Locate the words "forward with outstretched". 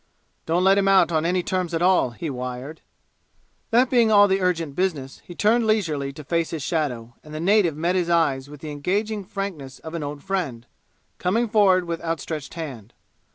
11.47-12.55